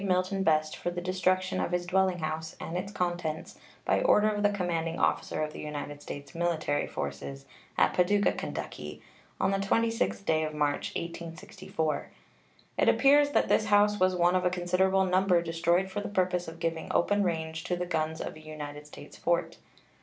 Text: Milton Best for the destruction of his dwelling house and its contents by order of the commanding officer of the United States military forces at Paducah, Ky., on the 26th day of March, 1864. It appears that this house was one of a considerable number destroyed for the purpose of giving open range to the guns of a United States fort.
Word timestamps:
Milton 0.03 0.41
Best 0.41 0.75
for 0.75 0.89
the 0.89 0.99
destruction 0.99 1.61
of 1.61 1.71
his 1.73 1.85
dwelling 1.85 2.17
house 2.17 2.55
and 2.59 2.75
its 2.75 2.91
contents 2.91 3.59
by 3.85 4.01
order 4.01 4.31
of 4.31 4.41
the 4.41 4.49
commanding 4.49 4.97
officer 4.99 5.43
of 5.43 5.53
the 5.53 5.59
United 5.61 6.01
States 6.01 6.33
military 6.33 6.87
forces 6.87 7.45
at 7.77 7.93
Paducah, 7.93 8.31
Ky., 8.31 8.99
on 9.39 9.51
the 9.51 9.59
26th 9.59 10.25
day 10.25 10.41
of 10.43 10.55
March, 10.55 10.89
1864. 10.95 12.09
It 12.79 12.89
appears 12.89 13.29
that 13.33 13.47
this 13.47 13.65
house 13.65 13.99
was 13.99 14.15
one 14.15 14.35
of 14.35 14.43
a 14.43 14.49
considerable 14.49 15.05
number 15.05 15.39
destroyed 15.39 15.87
for 15.91 16.01
the 16.01 16.09
purpose 16.09 16.47
of 16.47 16.57
giving 16.59 16.87
open 16.91 17.21
range 17.21 17.63
to 17.65 17.75
the 17.75 17.85
guns 17.85 18.19
of 18.21 18.35
a 18.35 18.39
United 18.41 18.87
States 18.87 19.19
fort. 19.19 19.59